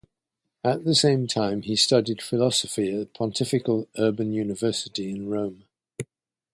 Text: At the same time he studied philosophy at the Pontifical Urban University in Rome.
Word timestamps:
At 0.63 0.83
the 0.83 0.95
same 0.95 1.27
time 1.27 1.61
he 1.61 1.75
studied 1.75 2.23
philosophy 2.23 2.91
at 2.91 2.99
the 2.99 3.05
Pontifical 3.05 3.87
Urban 3.99 4.33
University 4.33 5.11
in 5.11 5.29
Rome. 5.29 5.65